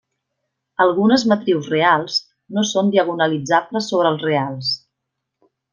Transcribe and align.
Algunes 0.85 1.25
matrius 1.33 1.69
reals 1.75 2.17
no 2.57 2.65
són 2.73 2.91
diagonalitzables 2.97 3.91
sobre 3.95 4.13
els 4.15 4.27
reals. 4.31 4.77